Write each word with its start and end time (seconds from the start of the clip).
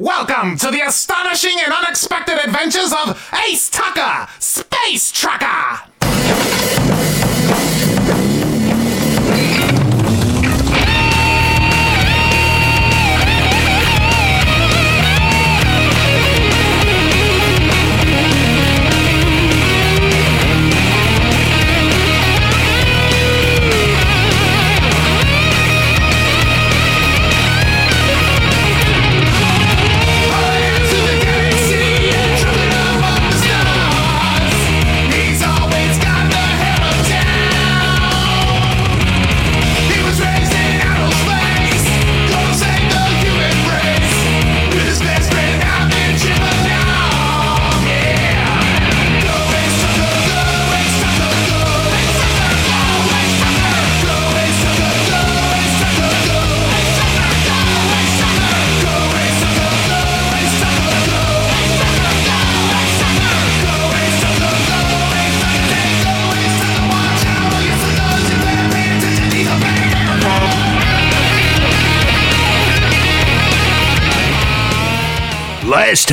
Welcome 0.00 0.56
to 0.56 0.72
the 0.72 0.80
astonishing 0.80 1.56
and 1.62 1.72
unexpected 1.72 2.36
adventures 2.44 2.92
of 2.92 3.30
Ace 3.46 3.70
Tucker, 3.70 4.26
Space 4.40 5.12
Trucker! 5.12 5.82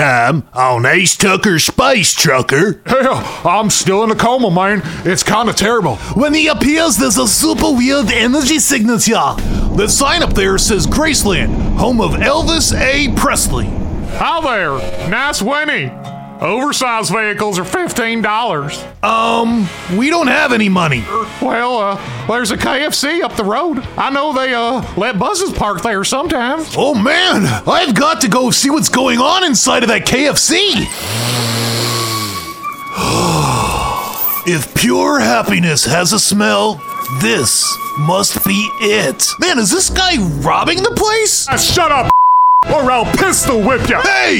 Time 0.02 0.44
on 0.56 0.84
Ace 0.84 1.16
Tucker's 1.16 1.66
Space 1.66 2.16
Trucker, 2.16 2.82
Hell, 2.88 3.24
I'm 3.46 3.70
still 3.70 4.04
in 4.04 4.10
a 4.10 4.16
coma, 4.16 4.50
man. 4.50 4.82
It's 5.06 5.22
kind 5.22 5.48
of 5.48 5.56
terrible. 5.56 5.98
when 6.16 6.34
he 6.34 6.48
appears, 6.48 6.98
there's 6.98 7.20
a 7.20 7.28
super 7.28 7.72
weird 7.72 8.10
energy 8.10 8.58
signature. 8.58 9.36
The 9.76 9.88
sign 9.88 10.24
up 10.24 10.34
there 10.34 10.58
says 10.58 10.88
Graceland, 10.88 11.78
home 11.78 12.02
of 12.02 12.14
Elvis 12.14 12.76
A. 12.76 13.14
Presley. 13.16 13.66
Hi 14.16 14.42
there. 14.42 15.08
Nice 15.08 15.40
Winnie. 15.40 15.92
Oversized 16.42 17.11
vehicles 17.11 17.59
are 17.59 17.64
$15. 17.64 19.03
Um, 19.03 19.67
we 19.95 20.09
don't 20.09 20.25
have 20.28 20.52
any 20.52 20.70
money. 20.70 21.03
Well, 21.39 21.78
uh, 21.78 22.28
there's 22.28 22.50
a 22.50 22.58
KFC 22.58 23.22
up 23.22 23.36
the 23.36 23.44
road. 23.44 23.78
I 23.95 24.09
know 24.09 24.34
they, 24.34 24.52
uh, 24.56 24.84
let 24.97 25.19
buses 25.19 25.53
park 25.53 25.84
there 25.84 26.03
sometimes. 26.03 26.73
Oh 26.75 26.95
man, 26.95 27.45
I've 27.67 27.94
got 27.94 28.22
to 28.22 28.28
go 28.28 28.50
see 28.50 28.72
what's 28.72 28.89
going 28.89 29.19
on 29.19 29.44
inside 29.44 29.84
of 29.84 29.89
that 29.89 30.08
KFC. 30.08 30.81
if 34.52 34.73
pure 34.73 35.19
happiness 35.19 35.86
has 35.86 36.12
a 36.12 36.19
smell, 36.19 36.81
this 37.22 37.72
must 38.00 38.44
be 38.47 38.67
it. 38.80 39.28
Man, 39.39 39.59
is 39.59 39.69
this 39.69 39.92
guy 39.92 40.17
robbing 40.17 40.81
the 40.81 40.95
place? 40.95 41.47
Uh, 41.47 41.58
shut 41.58 41.92
up, 41.92 42.12
or 42.67 42.92
I'll 42.92 43.06
pistol 43.17 43.62
whip 43.62 43.88
you. 43.90 44.00
Hey! 44.02 44.38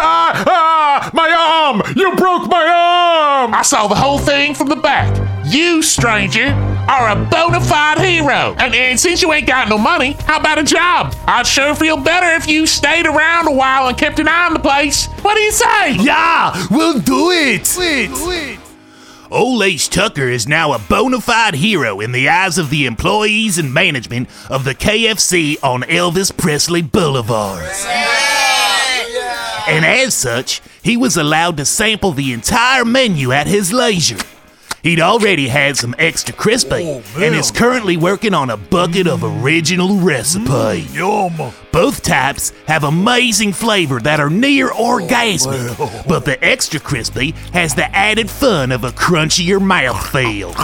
Ah, 0.00 0.44
ah, 0.46 1.10
my 1.12 1.30
arm! 1.30 1.82
You 1.96 2.14
broke 2.14 2.48
my 2.48 2.64
arm! 2.64 3.54
I 3.54 3.62
saw 3.62 3.88
the 3.88 3.94
whole 3.94 4.18
thing 4.18 4.54
from 4.54 4.68
the 4.68 4.76
back. 4.76 5.08
You, 5.44 5.82
stranger, 5.82 6.46
are 6.88 7.10
a 7.10 7.16
bona 7.16 7.60
fide 7.60 7.98
hero. 7.98 8.54
And, 8.58 8.74
and 8.74 9.00
since 9.00 9.22
you 9.22 9.32
ain't 9.32 9.46
got 9.46 9.68
no 9.68 9.76
money, 9.76 10.12
how 10.26 10.38
about 10.38 10.58
a 10.58 10.62
job? 10.62 11.14
I'd 11.26 11.46
sure 11.46 11.74
feel 11.74 11.96
better 11.96 12.26
if 12.36 12.46
you 12.46 12.66
stayed 12.66 13.06
around 13.06 13.48
a 13.48 13.52
while 13.52 13.88
and 13.88 13.96
kept 13.98 14.18
an 14.18 14.28
eye 14.28 14.46
on 14.46 14.52
the 14.52 14.60
place. 14.60 15.06
What 15.22 15.34
do 15.34 15.40
you 15.40 15.52
say? 15.52 15.94
Yeah, 15.96 16.66
we'll 16.70 17.00
do 17.00 17.30
it. 17.30 17.74
Wait, 17.78 18.58
Old 19.30 19.62
Ace 19.62 19.88
Tucker 19.88 20.28
is 20.28 20.48
now 20.48 20.72
a 20.72 20.78
bona 20.78 21.20
fide 21.20 21.54
hero 21.54 22.00
in 22.00 22.12
the 22.12 22.30
eyes 22.30 22.56
of 22.56 22.70
the 22.70 22.86
employees 22.86 23.58
and 23.58 23.74
management 23.74 24.28
of 24.48 24.64
the 24.64 24.74
KFC 24.74 25.62
on 25.62 25.82
Elvis 25.82 26.34
Presley 26.34 26.80
Boulevard. 26.80 27.68
And 29.68 29.84
as 29.84 30.14
such, 30.14 30.62
he 30.82 30.96
was 30.96 31.18
allowed 31.18 31.58
to 31.58 31.66
sample 31.66 32.12
the 32.12 32.32
entire 32.32 32.86
menu 32.86 33.30
at 33.30 33.46
his 33.46 33.70
leisure. 33.70 34.16
He'd 34.82 35.00
already 35.00 35.48
had 35.48 35.76
some 35.76 35.94
extra 35.98 36.34
crispy 36.34 37.02
and 37.16 37.34
is 37.34 37.50
currently 37.50 37.96
working 37.96 38.32
on 38.32 38.50
a 38.50 38.56
bucket 38.56 39.06
of 39.08 39.24
original 39.24 39.96
recipe. 39.98 40.86
Yum. 40.92 41.52
Both 41.72 42.02
types 42.02 42.52
have 42.66 42.84
amazing 42.84 43.52
flavor 43.52 44.00
that 44.00 44.20
are 44.20 44.30
near 44.30 44.68
orgasmic, 44.68 46.06
but 46.06 46.24
the 46.24 46.42
extra 46.44 46.78
crispy 46.80 47.32
has 47.52 47.74
the 47.74 47.94
added 47.94 48.30
fun 48.30 48.70
of 48.70 48.84
a 48.84 48.90
crunchier 48.90 49.58
mouthfeel. 49.58 50.54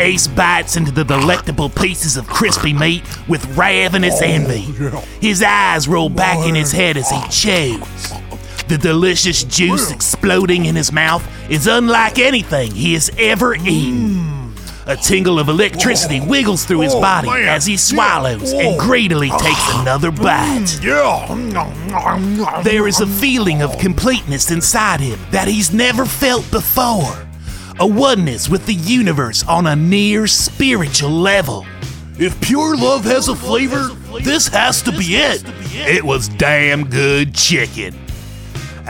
Ace 0.00 0.28
bites 0.28 0.76
into 0.76 0.92
the 0.92 1.04
delectable 1.04 1.68
pieces 1.68 2.16
of 2.16 2.26
crispy 2.26 2.72
meat 2.72 3.02
with 3.28 3.44
ravenous 3.56 4.22
envy. 4.22 4.60
His 5.20 5.42
eyes 5.42 5.88
roll 5.88 6.08
back 6.08 6.46
in 6.46 6.54
his 6.54 6.72
head 6.72 6.96
as 6.96 7.10
he 7.10 7.28
chews. 7.28 8.12
The 8.70 8.78
delicious 8.78 9.42
juice 9.42 9.90
exploding 9.90 10.66
in 10.66 10.76
his 10.76 10.92
mouth 10.92 11.26
is 11.50 11.66
unlike 11.66 12.20
anything 12.20 12.70
he 12.70 12.92
has 12.94 13.10
ever 13.18 13.56
mm. 13.56 13.66
eaten. 13.66 14.54
A 14.86 14.94
tingle 14.94 15.40
of 15.40 15.48
electricity 15.48 16.20
wiggles 16.20 16.64
through 16.64 16.82
his 16.82 16.94
oh, 16.94 17.00
body 17.00 17.30
as 17.30 17.66
he 17.66 17.76
swallows 17.76 18.52
and 18.52 18.78
greedily 18.78 19.28
ah. 19.32 19.38
takes 19.38 19.80
another 19.80 20.12
bite. 20.12 20.78
Mm, 20.82 21.52
yeah. 21.52 22.62
There 22.62 22.86
is 22.86 23.00
a 23.00 23.08
feeling 23.08 23.60
of 23.60 23.76
completeness 23.78 24.52
inside 24.52 25.00
him 25.00 25.18
that 25.32 25.48
he's 25.48 25.72
never 25.72 26.04
felt 26.06 26.48
before. 26.52 27.26
A 27.80 27.86
oneness 27.88 28.48
with 28.48 28.66
the 28.66 28.74
universe 28.74 29.44
on 29.48 29.66
a 29.66 29.74
near 29.74 30.28
spiritual 30.28 31.10
level. 31.10 31.66
If 32.20 32.40
pure 32.40 32.76
love 32.76 33.02
has 33.02 33.26
a 33.26 33.34
flavor, 33.34 33.88
this 34.22 34.46
has 34.46 34.80
to 34.82 34.92
be 34.92 35.16
it. 35.16 35.42
It 35.72 36.04
was 36.04 36.28
damn 36.28 36.88
good 36.88 37.34
chicken. 37.34 37.98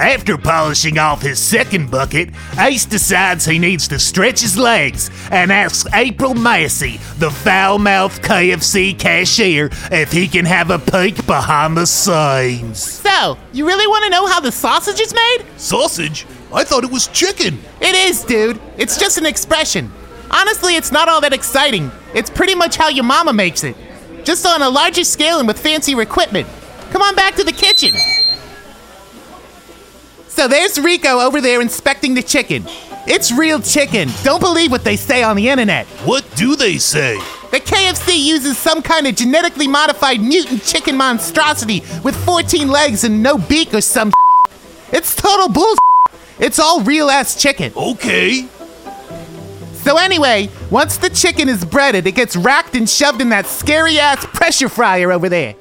After 0.00 0.38
polishing 0.38 0.96
off 0.96 1.20
his 1.20 1.38
second 1.38 1.90
bucket, 1.90 2.30
Ace 2.58 2.86
decides 2.86 3.44
he 3.44 3.58
needs 3.58 3.86
to 3.88 3.98
stretch 3.98 4.40
his 4.40 4.56
legs 4.56 5.10
and 5.30 5.52
asks 5.52 5.86
April 5.92 6.32
Massey, 6.32 6.96
the 7.18 7.30
foul 7.30 7.78
mouthed 7.78 8.22
KFC 8.22 8.98
cashier, 8.98 9.68
if 9.92 10.10
he 10.10 10.26
can 10.26 10.46
have 10.46 10.70
a 10.70 10.78
peek 10.78 11.26
behind 11.26 11.76
the 11.76 11.84
scenes. 11.84 12.78
So, 12.82 13.36
you 13.52 13.66
really 13.66 13.86
want 13.86 14.04
to 14.04 14.10
know 14.10 14.26
how 14.26 14.40
the 14.40 14.50
sausage 14.50 15.00
is 15.00 15.12
made? 15.12 15.44
Sausage? 15.58 16.24
I 16.50 16.64
thought 16.64 16.82
it 16.84 16.90
was 16.90 17.08
chicken. 17.08 17.58
It 17.82 17.94
is, 17.94 18.24
dude. 18.24 18.58
It's 18.78 18.96
just 18.96 19.18
an 19.18 19.26
expression. 19.26 19.92
Honestly, 20.30 20.76
it's 20.76 20.90
not 20.90 21.10
all 21.10 21.20
that 21.20 21.34
exciting. 21.34 21.90
It's 22.14 22.30
pretty 22.30 22.54
much 22.54 22.76
how 22.76 22.88
your 22.88 23.04
mama 23.04 23.34
makes 23.34 23.64
it. 23.64 23.76
Just 24.24 24.46
on 24.46 24.62
a 24.62 24.70
larger 24.70 25.04
scale 25.04 25.40
and 25.40 25.46
with 25.46 25.58
fancier 25.58 26.00
equipment. 26.00 26.48
Come 26.90 27.02
on 27.02 27.14
back 27.14 27.34
to 27.34 27.44
the 27.44 27.52
kitchen. 27.52 27.92
So 30.40 30.48
there's 30.48 30.80
Rico 30.80 31.20
over 31.20 31.42
there 31.42 31.60
inspecting 31.60 32.14
the 32.14 32.22
chicken. 32.22 32.64
It's 33.06 33.30
real 33.30 33.60
chicken. 33.60 34.08
Don't 34.22 34.40
believe 34.40 34.70
what 34.70 34.84
they 34.84 34.96
say 34.96 35.22
on 35.22 35.36
the 35.36 35.50
internet. 35.50 35.84
What 36.06 36.24
do 36.34 36.56
they 36.56 36.78
say? 36.78 37.18
The 37.50 37.60
KFC 37.60 38.18
uses 38.18 38.56
some 38.56 38.80
kind 38.80 39.06
of 39.06 39.16
genetically 39.16 39.68
modified 39.68 40.22
mutant 40.22 40.64
chicken 40.64 40.96
monstrosity 40.96 41.80
with 42.02 42.16
14 42.24 42.68
legs 42.68 43.04
and 43.04 43.22
no 43.22 43.36
beak 43.36 43.74
or 43.74 43.82
some. 43.82 44.12
It's 44.94 45.14
total 45.14 45.50
bull. 45.50 45.74
It's 46.38 46.58
all 46.58 46.80
real 46.84 47.10
ass 47.10 47.38
chicken. 47.38 47.74
Okay. 47.76 48.48
So 49.74 49.98
anyway, 49.98 50.48
once 50.70 50.96
the 50.96 51.10
chicken 51.10 51.50
is 51.50 51.66
breaded, 51.66 52.06
it 52.06 52.12
gets 52.12 52.34
racked 52.34 52.74
and 52.74 52.88
shoved 52.88 53.20
in 53.20 53.28
that 53.28 53.44
scary 53.44 53.98
ass 53.98 54.24
pressure 54.24 54.70
fryer 54.70 55.12
over 55.12 55.28
there. 55.28 55.54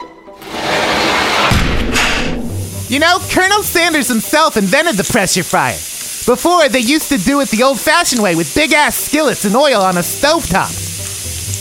You 2.90 2.98
know, 2.98 3.20
Colonel 3.30 3.62
Sanders 3.62 4.08
himself 4.08 4.58
invented 4.58 4.96
the 4.96 5.04
pressure 5.04 5.44
fryer. 5.44 5.78
Before, 6.26 6.68
they 6.70 6.80
used 6.80 7.10
to 7.10 7.20
do 7.20 7.40
it 7.40 7.50
the 7.50 7.62
old 7.62 7.80
fashioned 7.80 8.20
way 8.20 8.36
with 8.36 8.56
big 8.56 8.74
ass 8.74 8.96
skillets 8.96 9.46
and 9.46 9.56
oil 9.56 9.84
on 9.84 9.98
a 9.98 10.02
stovetop. 10.02 10.74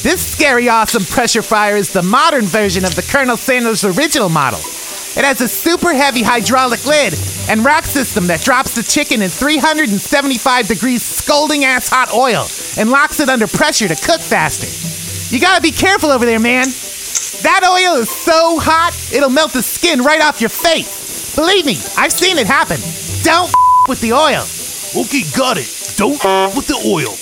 This 0.02 0.24
scary 0.24 0.70
awesome 0.70 1.04
pressure 1.04 1.42
fryer 1.42 1.76
is 1.76 1.92
the 1.92 2.02
modern 2.02 2.46
version 2.46 2.82
of 2.82 2.94
the 2.94 3.02
Colonel 3.02 3.36
Sanders 3.36 3.84
original 3.84 4.30
model. 4.30 4.58
It 5.20 5.24
has 5.24 5.42
a 5.42 5.48
super 5.48 5.92
heavy 5.92 6.22
hydraulic 6.22 6.86
lid 6.86 7.12
and 7.50 7.62
rack 7.62 7.84
system 7.84 8.26
that 8.28 8.40
drops 8.40 8.74
the 8.74 8.82
chicken 8.82 9.20
in 9.20 9.28
375 9.28 10.66
degrees 10.66 11.02
scalding 11.02 11.66
ass 11.66 11.90
hot 11.90 12.08
oil 12.14 12.46
and 12.80 12.90
locks 12.90 13.20
it 13.20 13.28
under 13.28 13.46
pressure 13.46 13.88
to 13.88 13.96
cook 13.96 14.22
faster. 14.22 14.68
You 15.34 15.42
gotta 15.42 15.60
be 15.60 15.72
careful 15.72 16.08
over 16.08 16.24
there, 16.24 16.40
man. 16.40 16.64
That 17.44 17.68
oil 17.68 18.00
is 18.00 18.08
so 18.08 18.58
hot, 18.58 18.96
it'll 19.12 19.28
melt 19.28 19.52
the 19.52 19.62
skin 19.62 20.00
right 20.00 20.22
off 20.22 20.40
your 20.40 20.48
face. 20.48 20.97
Believe 21.38 21.66
me, 21.66 21.78
I've 21.96 22.12
seen 22.12 22.36
it 22.36 22.48
happen. 22.48 22.78
Don't 23.22 23.54
with 23.86 24.00
the 24.00 24.12
oil. 24.12 24.42
Okay, 25.04 25.22
got 25.36 25.56
it. 25.56 25.94
Don't 25.96 26.20
with 26.56 26.66
the 26.66 26.74
oil. 26.84 27.14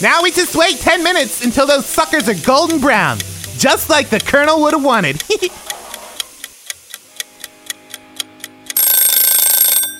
Now 0.00 0.22
we 0.22 0.30
just 0.30 0.56
wait 0.56 0.78
10 0.78 1.04
minutes 1.04 1.44
until 1.44 1.66
those 1.66 1.84
suckers 1.84 2.30
are 2.30 2.46
golden 2.46 2.80
brown. 2.80 3.18
Just 3.58 3.90
like 3.90 4.08
the 4.08 4.20
Colonel 4.20 4.62
would 4.62 4.72
have 4.72 4.82
wanted. 4.82 5.22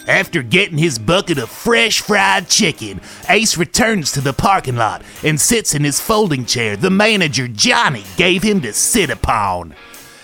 After 0.09 0.43
getting 0.43 0.79
his 0.79 0.99
bucket 0.99 1.37
of 1.37 1.51
fresh 1.51 2.01
fried 2.01 2.49
chicken, 2.49 3.03
Ace 3.29 3.59
returns 3.59 4.13
to 4.13 4.23
the 4.23 4.33
parking 4.33 4.77
lot 4.77 5.03
and 5.23 5.39
sits 5.39 5.75
in 5.75 5.85
his 5.85 6.01
folding 6.01 6.47
chair 6.47 6.75
the 6.75 6.89
manager 6.89 7.49
Johnny 7.49 8.05
gave 8.17 8.43
him 8.43 8.63
to 8.63 8.73
sit 8.73 9.11
upon. 9.11 9.75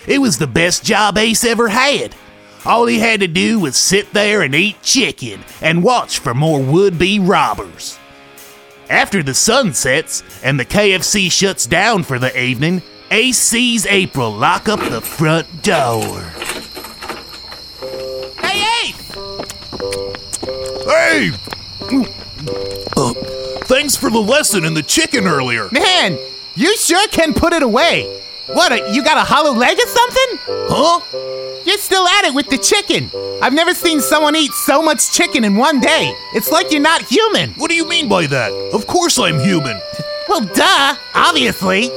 It 0.07 0.17
was 0.17 0.39
the 0.39 0.47
best 0.47 0.83
job 0.83 1.19
Ace 1.19 1.43
ever 1.43 1.67
had. 1.67 2.15
All 2.65 2.85
he 2.85 2.99
had 2.99 3.21
to 3.21 3.27
do 3.27 3.59
was 3.59 3.77
sit 3.77 4.11
there 4.13 4.41
and 4.41 4.53
eat 4.53 4.81
chicken 4.81 5.41
and 5.61 5.83
watch 5.83 6.19
for 6.19 6.33
more 6.33 6.61
would 6.61 6.99
be 6.99 7.19
robbers. 7.19 7.97
After 8.89 9.21
the 9.23 9.33
sun 9.33 9.73
sets 9.73 10.23
and 10.43 10.59
the 10.59 10.65
KFC 10.65 11.31
shuts 11.31 11.65
down 11.65 12.03
for 12.03 12.19
the 12.19 12.37
evening, 12.41 12.81
Ace 13.11 13.37
sees 13.37 13.85
April 13.85 14.31
lock 14.31 14.67
up 14.67 14.79
the 14.79 15.01
front 15.01 15.63
door. 15.63 16.19
Hey, 18.41 18.65
Ace! 18.83 19.11
Hey! 20.85 21.31
Uh, 22.97 23.13
thanks 23.65 23.95
for 23.95 24.09
the 24.09 24.19
lesson 24.19 24.65
in 24.65 24.73
the 24.73 24.83
chicken 24.83 25.27
earlier. 25.27 25.69
Man, 25.71 26.17
you 26.55 26.75
sure 26.77 27.07
can 27.09 27.33
put 27.33 27.53
it 27.53 27.63
away. 27.63 28.23
What, 28.53 28.71
a, 28.71 28.91
you 28.93 29.03
got 29.03 29.17
a 29.17 29.23
hollow 29.23 29.53
leg 29.53 29.77
or 29.77 29.87
something? 29.87 30.39
Huh? 30.69 31.01
You're 31.65 31.77
still 31.77 32.07
at 32.07 32.25
it 32.25 32.33
with 32.33 32.49
the 32.49 32.57
chicken. 32.57 33.11
I've 33.41 33.53
never 33.53 33.73
seen 33.73 34.01
someone 34.01 34.35
eat 34.35 34.51
so 34.53 34.81
much 34.81 35.11
chicken 35.11 35.43
in 35.43 35.55
one 35.55 35.79
day. 35.79 36.13
It's 36.33 36.51
like 36.51 36.71
you're 36.71 36.81
not 36.81 37.03
human. 37.03 37.51
What 37.51 37.69
do 37.69 37.75
you 37.75 37.87
mean 37.87 38.09
by 38.09 38.27
that? 38.27 38.51
Of 38.73 38.87
course 38.87 39.19
I'm 39.19 39.39
human. 39.39 39.79
Well, 40.27 40.41
duh, 40.41 40.95
obviously. 41.13 41.89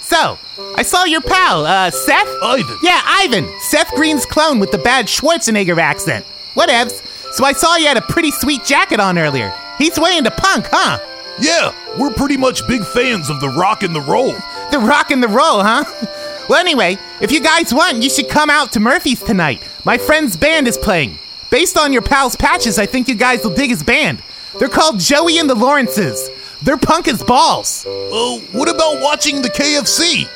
So, 0.00 0.38
I 0.76 0.82
saw 0.82 1.04
your 1.04 1.20
pal, 1.20 1.66
uh, 1.66 1.90
Seth? 1.90 2.28
Ivan. 2.42 2.78
Yeah, 2.82 3.00
Ivan. 3.04 3.48
Seth 3.60 3.90
Green's 3.94 4.26
clone 4.26 4.58
with 4.58 4.70
the 4.70 4.78
bad 4.78 5.06
Schwarzenegger 5.06 5.78
accent. 5.78 6.24
Whatevs. 6.54 7.02
So 7.32 7.44
I 7.44 7.52
saw 7.52 7.76
you 7.76 7.86
had 7.86 7.96
a 7.96 8.02
pretty 8.02 8.30
sweet 8.30 8.64
jacket 8.64 9.00
on 9.00 9.18
earlier. 9.18 9.54
He's 9.78 9.98
way 9.98 10.18
into 10.18 10.30
punk, 10.30 10.66
huh? 10.70 10.98
Yeah, 11.40 11.74
we're 11.98 12.12
pretty 12.12 12.36
much 12.36 12.66
big 12.68 12.84
fans 12.84 13.30
of 13.30 13.40
the 13.40 13.48
rock 13.48 13.82
and 13.82 13.94
the 13.94 14.00
roll. 14.00 14.32
The 14.70 14.78
rock 14.78 15.10
and 15.10 15.22
the 15.22 15.28
roll, 15.28 15.62
huh? 15.62 15.84
Well, 16.48 16.58
anyway, 16.58 16.98
if 17.20 17.30
you 17.30 17.40
guys 17.40 17.72
want, 17.72 18.02
you 18.02 18.10
should 18.10 18.28
come 18.28 18.50
out 18.50 18.72
to 18.72 18.80
Murphy's 18.80 19.22
tonight. 19.22 19.62
My 19.84 19.96
friend's 19.96 20.36
band 20.36 20.66
is 20.66 20.76
playing. 20.76 21.18
Based 21.50 21.78
on 21.78 21.92
your 21.92 22.02
pal's 22.02 22.34
patches, 22.34 22.80
I 22.80 22.84
think 22.84 23.08
you 23.08 23.14
guys 23.14 23.44
will 23.44 23.54
dig 23.54 23.70
his 23.70 23.82
band. 23.82 24.22
They're 24.58 24.68
called 24.68 24.98
Joey 24.98 25.38
and 25.38 25.48
the 25.48 25.54
Lawrences. 25.54 26.28
They're 26.60 26.76
punk 26.76 27.06
as 27.06 27.22
balls. 27.22 27.84
Oh, 27.88 28.42
what 28.50 28.68
about 28.68 29.00
watching 29.00 29.40
the 29.40 29.48
KFC? 29.50 30.28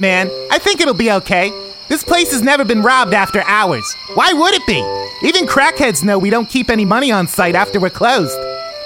Man, 0.00 0.28
I 0.50 0.58
think 0.58 0.80
it'll 0.80 0.94
be 0.94 1.12
okay. 1.12 1.52
This 1.88 2.04
place 2.04 2.32
has 2.32 2.42
never 2.42 2.64
been 2.64 2.82
robbed 2.82 3.14
after 3.14 3.40
hours. 3.42 3.94
Why 4.14 4.32
would 4.32 4.54
it 4.54 4.66
be? 4.66 4.80
Even 5.26 5.46
crackheads 5.46 6.02
know 6.04 6.18
we 6.18 6.30
don't 6.30 6.48
keep 6.48 6.70
any 6.70 6.84
money 6.84 7.12
on 7.12 7.28
site 7.28 7.54
after 7.54 7.78
we're 7.80 7.90
closed. 7.90 8.36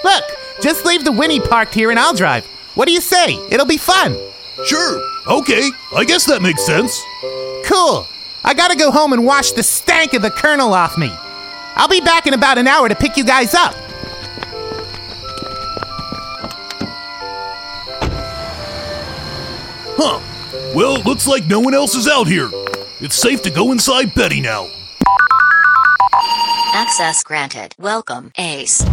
Look, 0.03 0.23
just 0.61 0.85
leave 0.85 1.03
the 1.03 1.11
Winnie 1.11 1.39
parked 1.39 1.73
here 1.73 1.91
and 1.91 1.99
I'll 1.99 2.13
drive. 2.13 2.45
What 2.75 2.87
do 2.87 2.93
you 2.93 3.01
say? 3.01 3.35
It'll 3.49 3.65
be 3.65 3.77
fun. 3.77 4.17
Sure. 4.65 5.01
Okay, 5.27 5.71
I 5.95 6.05
guess 6.05 6.25
that 6.25 6.41
makes 6.41 6.65
sense. 6.65 7.01
Cool. 7.65 8.07
I 8.43 8.53
gotta 8.53 8.75
go 8.75 8.91
home 8.91 9.13
and 9.13 9.25
wash 9.25 9.51
the 9.51 9.63
stank 9.63 10.13
of 10.13 10.21
the 10.21 10.31
Colonel 10.31 10.73
off 10.73 10.97
me. 10.97 11.11
I'll 11.75 11.87
be 11.87 11.99
back 11.99 12.27
in 12.27 12.33
about 12.33 12.57
an 12.57 12.67
hour 12.67 12.87
to 12.87 12.95
pick 12.95 13.17
you 13.17 13.23
guys 13.23 13.53
up. 13.53 13.73
Huh. 19.97 20.19
Well, 20.75 21.01
looks 21.03 21.25
like 21.25 21.47
no 21.47 21.59
one 21.59 21.73
else 21.73 21.95
is 21.95 22.07
out 22.07 22.27
here. 22.27 22.49
It's 23.01 23.15
safe 23.15 23.41
to 23.43 23.49
go 23.49 23.71
inside 23.71 24.13
Betty 24.13 24.41
now. 24.41 24.69
Access 26.73 27.23
granted. 27.23 27.73
Welcome, 27.79 28.31
Ace. 28.37 28.83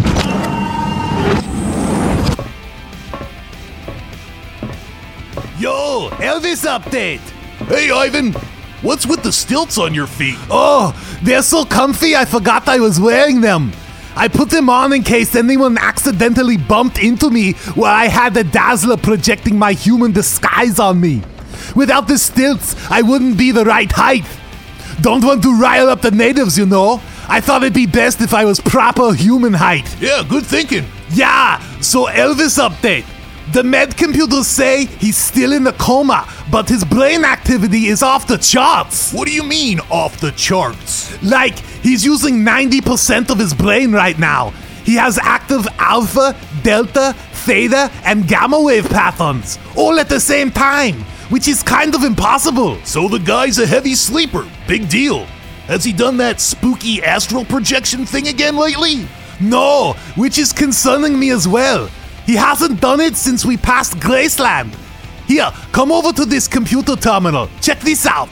Yo, 5.63 6.09
Elvis 6.15 6.67
update! 6.67 7.21
Hey, 7.69 7.89
Ivan, 7.93 8.33
what's 8.83 9.07
with 9.07 9.23
the 9.23 9.31
stilts 9.31 9.79
on 9.79 9.95
your 9.95 10.09
feet? 10.09 10.35
Oh, 10.51 10.93
they're 11.23 11.41
so 11.41 11.65
comfy 11.65 12.17
I 12.17 12.25
forgot 12.25 12.67
I 12.67 12.81
was 12.81 12.99
wearing 12.99 13.41
them. 13.41 13.71
I 14.17 14.27
put 14.27 14.51
them 14.51 14.69
on 14.69 14.93
in 14.93 15.05
case 15.05 15.37
anyone 15.37 15.79
accidentally 15.79 16.57
bumped 16.57 16.99
into 16.99 17.31
me 17.31 17.53
while 17.77 17.95
I 17.95 18.07
had 18.07 18.35
the 18.35 18.43
Dazzler 18.43 18.97
projecting 18.97 19.57
my 19.57 19.73
human 19.73 20.11
disguise 20.11 20.81
on 20.81 21.01
me. 21.01 21.23
Without 21.77 22.09
the 22.09 22.19
stilts, 22.19 22.75
I 22.91 23.03
wouldn't 23.03 23.39
be 23.39 23.53
the 23.53 23.65
right 23.65 23.93
height. 23.93 24.27
Don't 25.01 25.25
want 25.25 25.45
to 25.45 25.57
rile 25.57 25.89
up 25.89 26.01
the 26.01 26.11
natives, 26.11 26.59
you 26.59 26.67
know. 26.67 27.01
I 27.29 27.41
thought 27.41 27.63
it'd 27.63 27.73
be 27.73 27.87
best 27.87 28.21
if 28.21 28.35
I 28.35 28.45
was 28.45 28.59
proper 28.59 29.15
human 29.15 29.53
height. 29.53 29.97
Yeah, 30.01 30.25
good 30.29 30.45
thinking. 30.45 30.87
Yeah, 31.11 31.61
so 31.79 32.07
Elvis 32.07 32.59
update. 32.59 33.05
The 33.51 33.65
med 33.65 33.97
computers 33.97 34.47
say 34.47 34.87
he's 34.87 35.17
still 35.17 35.53
in 35.53 35.67
a 35.67 35.73
coma, 35.73 36.29
but 36.51 36.69
his 36.69 36.85
brain 36.85 37.25
activity 37.25 37.87
is 37.87 38.03
off 38.03 38.27
the 38.27 38.39
charts. 38.39 39.13
What 39.13 39.27
do 39.27 39.35
you 39.35 39.43
mean 39.43 39.81
off 39.91 40.21
the 40.21 40.31
charts? 40.33 41.21
Like, 41.23 41.59
he's 41.59 42.05
using 42.05 42.45
90% 42.45 43.31
of 43.31 43.39
his 43.39 43.53
brain 43.53 43.93
right 43.93 44.19
now. 44.19 44.51
He 44.85 44.95
has 44.95 45.19
active 45.19 45.67
alpha, 45.79 46.37
delta, 46.63 47.15
theta, 47.45 47.91
and 48.05 48.29
gamma 48.29 48.61
wave 48.61 48.89
patterns, 48.89 49.59
all 49.77 49.99
at 49.99 50.09
the 50.09 50.21
same 50.21 50.51
time, 50.51 51.01
which 51.29 51.49
is 51.49 51.63
kind 51.63 51.95
of 51.95 52.05
impossible. 52.05 52.79
So 52.85 53.09
the 53.09 53.19
guy's 53.19 53.59
a 53.59 53.67
heavy 53.67 53.95
sleeper. 53.97 54.49
Big 54.69 54.89
deal. 54.89 55.27
Has 55.67 55.85
he 55.85 55.93
done 55.93 56.17
that 56.19 56.41
spooky 56.41 57.03
astral 57.03 57.45
projection 57.45 58.07
thing 58.07 58.29
again 58.29 58.57
lately? 58.57 59.07
No, 59.41 59.95
which 60.15 60.39
is 60.39 60.53
concerning 60.53 61.19
me 61.19 61.31
as 61.31 61.49
well. 61.49 61.91
He 62.27 62.35
hasn't 62.37 62.81
done 62.81 63.01
it 63.01 63.17
since 63.17 63.45
we 63.45 63.57
passed 63.57 63.95
Graceland. 63.99 64.75
Here, 65.27 65.51
come 65.73 65.91
over 65.93 66.13
to 66.13 66.25
this 66.25 66.47
computer 66.49 66.95
terminal. 66.97 67.49
Check 67.61 67.81
this 67.81 68.07
out. 68.07 68.29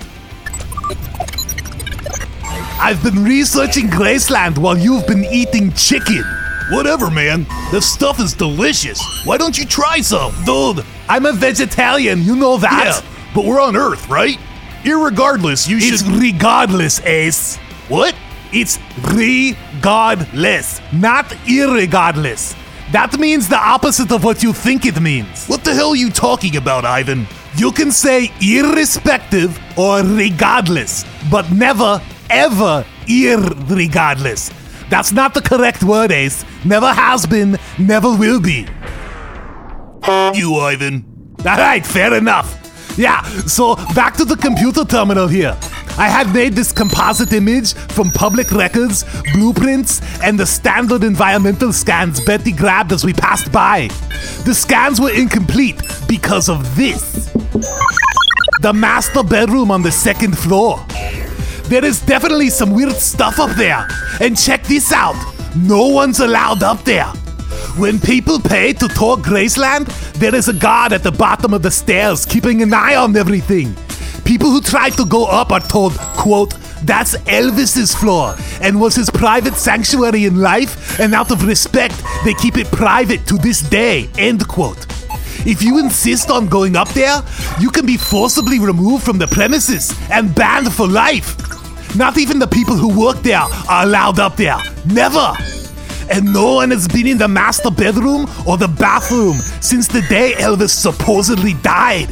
I've 2.83 3.03
been 3.03 3.23
researching 3.25 3.89
Graceland 3.89 4.59
while 4.59 4.77
you've 4.79 5.07
been 5.07 5.25
eating 5.25 5.73
chicken. 5.73 6.25
Whatever, 6.71 7.11
man. 7.11 7.45
The 7.73 7.81
stuff 7.81 8.21
is 8.21 8.33
delicious. 8.33 9.01
Why 9.25 9.37
don't 9.37 9.59
you 9.59 9.67
try 9.67 10.01
some? 10.01 10.33
Dude, 10.45 10.85
I'm 11.09 11.27
a 11.27 11.33
vegetarian, 11.33 12.23
you 12.23 12.37
know 12.37 12.57
that. 12.59 13.03
Yeah, 13.03 13.11
but 13.35 13.45
we're 13.45 13.61
on 13.61 13.77
Earth, 13.77 14.09
right? 14.09 14.39
Irregardless, 14.85 15.69
you 15.69 15.77
It's 15.79 16.03
should. 16.03 16.13
regardless, 16.13 17.01
Ace. 17.05 17.57
what? 17.89 18.15
It's 18.53 18.79
regardless, 19.03 20.81
not 20.93 21.27
irregardless. 21.47 22.55
That 22.93 23.19
means 23.21 23.49
the 23.49 23.57
opposite 23.57 24.11
of 24.11 24.25
what 24.25 24.43
you 24.43 24.53
think 24.53 24.85
it 24.85 25.01
means. 25.01 25.47
What 25.47 25.63
the 25.63 25.73
hell 25.75 25.91
are 25.91 25.97
you 25.97 26.11
talking 26.11 26.57
about, 26.57 26.85
Ivan? 26.85 27.27
You 27.57 27.71
can 27.71 27.93
say 27.93 28.33
irrespective 28.41 29.57
or 29.79 30.03
regardless, 30.03 31.05
but 31.31 31.49
never, 31.53 32.03
ever 32.31 32.85
irregardless. 33.07 34.53
That's 34.89 35.13
not 35.13 35.35
the 35.35 35.41
correct 35.41 35.85
word, 35.85 36.11
Ace. 36.11 36.45
Never 36.65 36.93
has 36.93 37.27
been, 37.27 37.59
never 37.79 38.09
will 38.11 38.41
be. 38.41 38.67
You, 40.35 40.57
Ivan. 40.57 41.05
Alright, 41.47 41.87
fair 41.87 42.15
enough. 42.15 42.57
Yeah, 42.99 43.23
so 43.47 43.77
back 43.95 44.17
to 44.17 44.25
the 44.25 44.37
computer 44.37 44.85
terminal 44.85 45.29
here. 45.29 45.57
I 46.01 46.09
had 46.09 46.33
made 46.33 46.55
this 46.55 46.73
composite 46.73 47.35
image 47.35 47.75
from 47.75 48.11
public 48.11 48.51
records, 48.53 49.05
blueprints, 49.35 50.01
and 50.23 50.41
the 50.41 50.47
standard 50.47 51.05
environmental 51.05 51.75
scans 51.75 52.25
Betty 52.25 52.53
grabbed 52.53 52.91
as 52.91 53.05
we 53.05 53.13
passed 53.13 53.53
by. 53.53 53.89
The 54.47 54.55
scans 54.55 54.99
were 54.99 55.13
incomplete 55.13 55.79
because 56.09 56.49
of 56.49 56.75
this 56.75 57.31
the 58.63 58.73
master 58.73 59.23
bedroom 59.23 59.71
on 59.71 59.83
the 59.83 59.93
second 59.93 60.39
floor. 60.39 60.83
There 61.65 61.85
is 61.85 62.01
definitely 62.01 62.49
some 62.49 62.73
weird 62.73 62.93
stuff 62.93 63.39
up 63.39 63.51
there. 63.57 63.87
And 64.21 64.39
check 64.39 64.65
this 64.65 64.93
out 64.93 65.17
no 65.55 65.89
one's 65.89 66.21
allowed 66.21 66.63
up 66.63 66.83
there. 66.85 67.13
When 67.77 67.99
people 67.99 68.41
pay 68.41 68.73
to 68.73 68.89
tour 68.89 69.19
Graceland, 69.19 69.87
there 70.15 70.35
is 70.35 70.49
a 70.49 70.55
guard 70.55 70.95
at 70.95 71.03
the 71.03 71.13
bottom 71.13 71.53
of 71.53 71.61
the 71.61 71.71
stairs 71.71 72.25
keeping 72.25 72.63
an 72.63 72.73
eye 72.73 72.97
on 72.97 73.15
everything. 73.17 73.77
People 74.31 74.53
who 74.53 74.61
try 74.61 74.91
to 74.91 75.05
go 75.05 75.25
up 75.25 75.51
are 75.51 75.59
told, 75.59 75.99
quote, 75.99 76.55
that's 76.85 77.17
Elvis's 77.27 77.93
floor 77.93 78.37
and 78.63 78.81
was 78.81 78.95
his 78.95 79.11
private 79.11 79.55
sanctuary 79.55 80.25
in 80.25 80.37
life, 80.37 81.01
and 81.01 81.13
out 81.15 81.33
of 81.33 81.45
respect, 81.45 82.01
they 82.25 82.33
keep 82.35 82.57
it 82.57 82.69
private 82.69 83.27
to 83.27 83.35
this 83.39 83.61
day, 83.61 84.09
end 84.19 84.47
quote. 84.47 84.87
If 85.45 85.65
you 85.65 85.81
insist 85.81 86.31
on 86.31 86.47
going 86.47 86.77
up 86.77 86.89
there, 86.91 87.21
you 87.59 87.73
can 87.73 87.85
be 87.85 87.97
forcibly 87.97 88.61
removed 88.61 89.05
from 89.05 89.19
the 89.19 89.27
premises 89.27 89.93
and 90.13 90.33
banned 90.33 90.73
for 90.73 90.87
life. 90.87 91.37
Not 91.97 92.17
even 92.17 92.39
the 92.39 92.47
people 92.47 92.77
who 92.77 93.01
work 93.01 93.23
there 93.23 93.41
are 93.41 93.83
allowed 93.85 94.21
up 94.21 94.37
there. 94.37 94.59
Never. 94.87 95.33
And 96.09 96.33
no 96.33 96.55
one 96.55 96.71
has 96.71 96.87
been 96.87 97.09
in 97.09 97.19
the 97.19 97.27
master 97.27 97.73
bedroom 97.73 98.31
or 98.47 98.57
the 98.57 98.69
bathroom 98.69 99.39
since 99.61 99.89
the 99.89 100.03
day 100.03 100.35
Elvis 100.37 100.71
supposedly 100.71 101.55
died. 101.55 102.11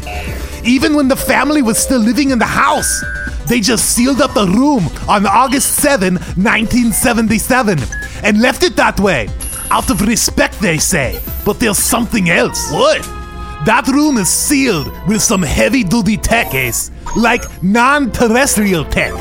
Even 0.64 0.94
when 0.94 1.08
the 1.08 1.16
family 1.16 1.62
was 1.62 1.78
still 1.78 2.00
living 2.00 2.30
in 2.30 2.38
the 2.38 2.44
house, 2.44 3.02
they 3.46 3.60
just 3.60 3.94
sealed 3.94 4.20
up 4.20 4.34
the 4.34 4.46
room 4.46 4.86
on 5.08 5.26
August 5.26 5.76
7, 5.76 6.14
1977, 6.14 7.78
and 8.22 8.40
left 8.40 8.62
it 8.62 8.76
that 8.76 9.00
way. 9.00 9.28
Out 9.70 9.90
of 9.90 10.00
respect, 10.02 10.58
they 10.60 10.78
say. 10.78 11.20
But 11.44 11.60
there's 11.60 11.78
something 11.78 12.30
else. 12.30 12.70
What? 12.72 13.02
That 13.64 13.88
room 13.88 14.18
is 14.18 14.28
sealed 14.28 14.90
with 15.08 15.22
some 15.22 15.42
heavy 15.42 15.82
duty 15.82 16.16
tech, 16.16 16.54
Ace. 16.54 16.90
Like 17.16 17.42
non 17.62 18.12
terrestrial 18.12 18.84
tech. 18.84 19.12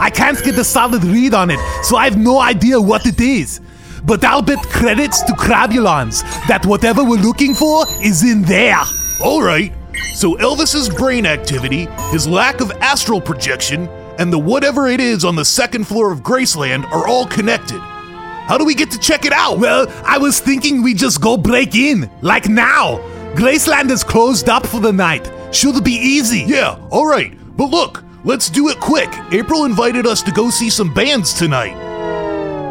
I 0.00 0.10
can't 0.10 0.42
get 0.42 0.58
a 0.58 0.64
solid 0.64 1.04
read 1.04 1.34
on 1.34 1.50
it, 1.50 1.60
so 1.84 1.96
I 1.96 2.04
have 2.04 2.18
no 2.18 2.40
idea 2.40 2.80
what 2.80 3.06
it 3.06 3.20
is. 3.20 3.60
But 4.04 4.24
I'll 4.24 4.42
bet 4.42 4.58
credits 4.70 5.22
to 5.22 5.32
Crabulons 5.34 6.22
that 6.48 6.66
whatever 6.66 7.04
we're 7.04 7.20
looking 7.20 7.54
for 7.54 7.84
is 8.02 8.24
in 8.24 8.42
there. 8.42 8.80
All 9.22 9.42
right. 9.42 9.72
So 10.14 10.36
Elvis's 10.36 10.88
brain 10.88 11.26
activity, 11.26 11.86
his 12.10 12.26
lack 12.28 12.60
of 12.60 12.70
astral 12.80 13.20
projection, 13.20 13.88
and 14.18 14.32
the 14.32 14.38
whatever 14.38 14.88
it 14.88 15.00
is 15.00 15.24
on 15.24 15.36
the 15.36 15.44
second 15.44 15.86
floor 15.86 16.12
of 16.12 16.20
Graceland 16.20 16.84
are 16.92 17.06
all 17.08 17.26
connected. 17.26 17.80
How 17.80 18.58
do 18.58 18.64
we 18.64 18.74
get 18.74 18.90
to 18.90 18.98
check 18.98 19.24
it 19.24 19.32
out? 19.32 19.58
Well, 19.58 19.86
I 20.04 20.18
was 20.18 20.40
thinking 20.40 20.82
we 20.82 20.94
just 20.94 21.20
go 21.20 21.36
break 21.36 21.74
in, 21.74 22.10
like 22.20 22.48
now. 22.48 22.98
Graceland 23.34 23.90
is 23.90 24.04
closed 24.04 24.48
up 24.48 24.66
for 24.66 24.80
the 24.80 24.92
night. 24.92 25.30
Should 25.52 25.82
be 25.84 25.92
easy. 25.92 26.44
Yeah, 26.46 26.78
all 26.90 27.06
right. 27.06 27.32
But 27.56 27.70
look, 27.70 28.04
let's 28.24 28.50
do 28.50 28.68
it 28.68 28.80
quick. 28.80 29.08
April 29.32 29.64
invited 29.64 30.06
us 30.06 30.22
to 30.22 30.32
go 30.32 30.50
see 30.50 30.70
some 30.70 30.92
bands 30.92 31.32
tonight. 31.32 31.74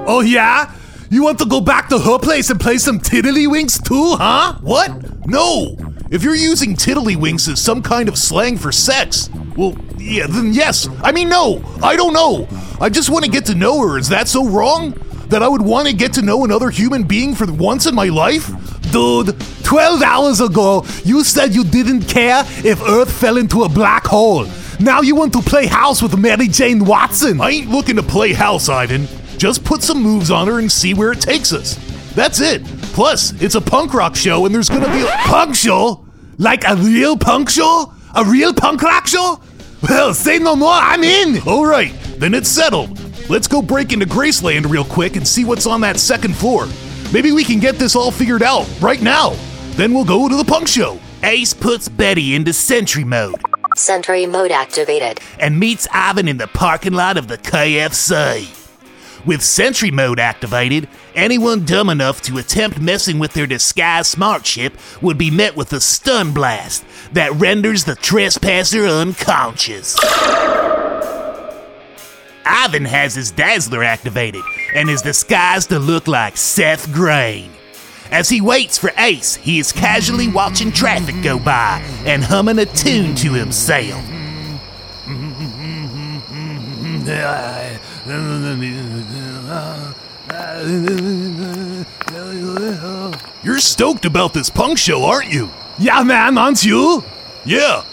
Oh, 0.08 0.22
yeah? 0.22 0.72
You 1.10 1.24
want 1.24 1.40
to 1.40 1.46
go 1.46 1.62
back 1.62 1.90
to 1.90 2.00
her 2.00 2.20
place 2.20 2.50
and 2.50 2.60
play 2.60 2.78
some 2.78 3.00
tiddlywinks 3.00 3.84
too, 3.84 4.16
huh? 4.18 4.58
What? 4.62 5.28
No! 5.28 5.76
If 6.12 6.24
you're 6.24 6.36
using 6.36 6.76
tiddlywinks 6.76 7.50
as 7.50 7.62
some 7.62 7.82
kind 7.82 8.10
of 8.10 8.18
slang 8.18 8.58
for 8.58 8.70
sex, 8.74 9.30
well, 9.56 9.78
yeah, 9.98 10.28
then 10.28 10.54
yes. 10.54 10.90
I 11.02 11.14
mean, 11.14 11.30
no, 11.30 11.64
I 11.82 11.96
don't 11.96 12.12
know. 12.12 12.50
I 12.82 12.90
just 12.90 13.10
want 13.10 13.24
to 13.24 13.32
get 13.32 13.46
to 13.46 13.56
know 13.56 13.80
her. 13.88 13.98
Is 13.98 14.10
that 14.10 14.28
so 14.28 14.46
wrong? 14.46 14.92
That 15.30 15.42
I 15.42 15.48
would 15.48 15.62
want 15.62 15.88
to 15.88 15.94
get 15.94 16.12
to 16.16 16.22
know 16.22 16.44
another 16.44 16.70
human 16.70 17.04
being 17.04 17.34
for 17.34 17.50
once 17.50 17.86
in 17.86 17.96
my 17.96 18.10
life? 18.10 18.52
Dude, 18.92 19.40
12 19.64 20.02
hours 20.02 20.42
ago, 20.42 20.84
you 21.06 21.24
said 21.24 21.56
you 21.56 21.64
didn't 21.64 22.02
care 22.02 22.44
if 22.66 22.82
Earth 22.82 23.10
fell 23.10 23.38
into 23.38 23.64
a 23.64 23.70
black 23.70 24.06
hole. 24.06 24.46
Now 24.82 25.00
you 25.00 25.16
want 25.16 25.32
to 25.32 25.42
play 25.42 25.66
house 25.66 26.02
with 26.02 26.18
Mary 26.18 26.50
Jane 26.50 26.84
Watson. 26.84 27.40
I 27.40 27.52
ain't 27.52 27.70
looking 27.70 27.96
to 27.96 28.04
play 28.04 28.34
house, 28.34 28.68
Ivan. 28.68 29.08
Just 29.38 29.64
put 29.64 29.82
some 29.82 30.04
moves 30.04 30.30
on 30.30 30.48
her 30.48 30.60
and 30.60 30.70
see 30.70 30.94
where 30.94 31.14
it 31.14 31.22
takes 31.22 31.54
us. 31.54 31.76
That's 32.14 32.42
it. 32.42 32.62
Plus, 32.94 33.40
it's 33.42 33.56
a 33.56 33.62
punk 33.62 33.94
rock 33.94 34.16
show 34.16 34.46
and 34.46 34.54
there's 34.54 34.70
gonna 34.70 34.92
be 34.92 35.02
a 35.02 35.12
punk 35.26 35.56
show? 35.56 36.06
Like 36.38 36.64
a 36.68 36.76
real 36.76 37.18
punk 37.18 37.50
show? 37.50 37.92
A 38.16 38.26
real 38.26 38.54
punk 38.54 38.82
rock 38.82 39.08
show? 39.08 39.40
Well, 39.82 40.14
say 40.14 40.38
no 40.40 40.56
more, 40.56 40.74
I'm 40.74 41.04
in! 41.04 41.42
Alright, 41.48 41.94
then 42.18 42.34
it's 42.34 42.50
settled. 42.50 43.00
Let's 43.30 43.48
go 43.48 43.62
break 43.62 43.94
into 43.94 44.06
Graceland 44.06 44.70
real 44.70 44.84
quick 44.84 45.16
and 45.16 45.28
see 45.28 45.46
what's 45.46 45.66
on 45.66 45.82
that 45.82 46.00
second 46.00 46.36
floor. 46.36 46.68
Maybe 47.14 47.32
we 47.32 47.44
can 47.44 47.60
get 47.60 47.76
this 47.76 47.96
all 47.96 48.12
figured 48.12 48.44
out 48.44 48.68
right 48.82 49.02
now. 49.02 49.36
Then 49.72 49.94
we'll 49.94 50.06
go 50.06 50.28
to 50.28 50.36
the 50.36 50.44
punk 50.44 50.68
show. 50.68 51.00
Ace 51.24 51.54
puts 51.54 51.88
Betty 51.88 52.36
into 52.36 52.52
sentry 52.54 53.04
mode 53.04 53.36
Sentry 53.76 54.26
mode 54.26 54.52
activated. 54.52 55.20
and 55.40 55.58
meets 55.60 55.88
Ivan 55.94 56.28
in 56.28 56.38
the 56.38 56.48
parking 56.48 56.94
lot 56.94 57.16
of 57.18 57.28
the 57.30 57.38
KFC. 57.38 58.61
With 59.26 59.44
sentry 59.44 59.92
mode 59.92 60.20
activated, 60.20 60.88
anyone 61.14 61.64
dumb 61.64 61.90
enough 61.90 62.22
to 62.24 62.40
attempt 62.40 62.82
messing 62.82 63.20
with 63.20 63.34
their 63.34 63.46
disguised 63.46 64.08
smart 64.08 64.44
chip 64.44 64.76
would 65.02 65.18
be 65.18 65.30
met 65.30 65.56
with 65.56 65.74
a 65.74 65.80
stun 65.80 66.34
blast 66.34 66.84
that 67.14 67.32
renders 67.34 67.84
the 67.84 67.96
trespasser 67.96 68.86
unconscious. 68.86 69.96
Ivan 72.44 72.86
has 72.86 73.14
his 73.14 73.30
Dazzler 73.30 73.84
activated 73.84 74.42
and 74.74 74.90
is 74.90 75.04
disguised 75.04 75.70
to 75.70 75.78
look 75.78 76.08
like 76.08 76.36
Seth 76.36 76.92
Green. 76.92 77.52
As 78.10 78.28
he 78.28 78.42
waits 78.42 78.78
for 78.78 78.92
Ace, 78.98 79.36
he 79.36 79.60
is 79.60 79.72
casually 79.72 80.28
watching 80.28 80.72
traffic 80.72 81.22
go 81.22 81.38
by 81.38 81.82
and 82.06 82.24
humming 82.24 82.60
a 82.60 82.66
tune 82.66 83.14
to 83.16 83.34
himself. 83.34 84.04
You're 93.44 93.60
stoked 93.60 94.06
about 94.06 94.34
this 94.34 94.50
punk 94.50 94.78
show, 94.78 95.06
aren't 95.06 95.32
you? 95.32 95.50
Yeah, 95.80 96.04
man, 96.04 96.38
aren't 96.38 96.66
you? 96.66 97.04
Yeah. 97.46 97.84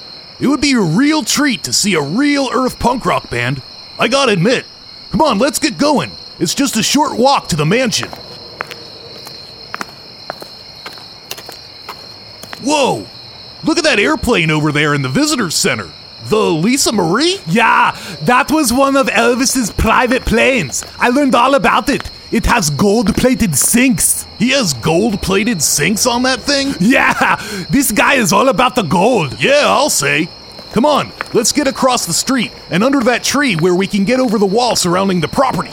It 0.41 0.47
would 0.49 0.61
be 0.61 0.73
a 0.73 0.81
real 0.81 1.23
treat 1.23 1.63
to 1.65 1.73
see 1.73 1.95
a 1.95 2.03
real 2.03 2.49
Earth 2.53 2.79
punk 2.79 3.07
rock 3.07 3.31
band. 3.31 3.63
I 3.99 4.09
gotta 4.09 4.33
admit. 4.33 4.67
Come 5.11 5.23
on, 5.23 5.39
let's 5.39 5.59
get 5.59 5.79
going. 5.79 6.13
It's 6.39 6.55
just 6.55 6.77
a 6.77 6.83
short 6.83 7.17
walk 7.19 7.49
to 7.49 7.57
the 7.57 7.67
mansion. 7.67 8.11
Whoa! 12.61 13.07
Look 13.65 13.79
at 13.79 13.85
that 13.85 13.99
airplane 13.99 14.51
over 14.51 14.73
there 14.73 14.95
in 14.95 15.03
the 15.03 15.09
visitor 15.09 15.51
center. 15.51 15.91
The 16.29 16.37
Lisa 16.37 16.93
Marie? 16.93 17.39
Yeah, 17.47 17.97
that 18.23 18.51
was 18.51 18.73
one 18.73 18.97
of 18.97 19.07
Elvis's 19.07 19.71
private 19.71 20.27
planes. 20.27 20.85
I 20.99 21.09
learned 21.09 21.35
all 21.35 21.55
about 21.55 21.89
it. 21.89 22.11
It 22.31 22.45
has 22.45 22.69
gold 22.69 23.17
plated 23.17 23.57
sinks. 23.57 24.27
He 24.39 24.51
has 24.51 24.75
gold 24.75 25.23
plated 25.23 25.63
sinks 25.63 26.07
on 26.07 26.25
that 26.25 26.41
thing? 26.41 26.75
Yeah, 26.81 27.37
this 27.71 27.93
guy 27.93 28.15
is 28.15 28.33
all 28.33 28.49
about 28.49 28.75
the 28.75 28.83
gold. 28.83 29.41
Yeah, 29.41 29.63
I'll 29.65 29.89
say. 29.89 30.29
Come 30.73 30.85
on, 30.85 31.13
let's 31.33 31.53
get 31.53 31.67
across 31.67 32.05
the 32.05 32.13
street 32.13 32.53
and 32.71 32.85
under 32.85 33.01
that 33.01 33.25
tree 33.25 33.57
where 33.57 33.75
we 33.75 33.87
can 33.87 34.05
get 34.05 34.21
over 34.21 34.39
the 34.39 34.47
wall 34.47 34.77
surrounding 34.77 35.23
the 35.23 35.29
property. 35.29 35.73